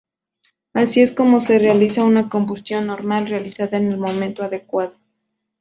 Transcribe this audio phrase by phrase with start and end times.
[0.73, 4.95] Así es como se realiza una combustión normal, realizada en el momento adecuado.